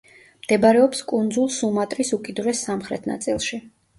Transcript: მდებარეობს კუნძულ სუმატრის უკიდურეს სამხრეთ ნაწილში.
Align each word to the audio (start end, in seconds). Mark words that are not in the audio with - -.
მდებარეობს 0.43 1.01
კუნძულ 1.11 1.51
სუმატრის 1.57 2.11
უკიდურეს 2.19 2.65
სამხრეთ 2.69 3.07
ნაწილში. 3.13 3.63